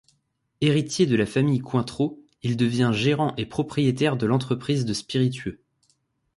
[0.61, 5.61] Héritier de la famille Cointreau, il devient gérant et propriétaire de l'entreprise de spiritueux.